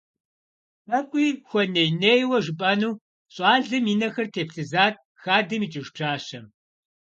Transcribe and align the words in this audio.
ТӀэкӀуи 0.87 1.27
хуэней-нейуэ 1.47 2.37
жыпӀэну 2.45 2.99
щӏалэм 3.33 3.85
и 3.93 3.95
нэхэр 3.99 4.27
теплъызат 4.33 4.95
хадэм 5.21 5.61
икӀыж 5.65 5.87
пщащэм. 5.93 6.45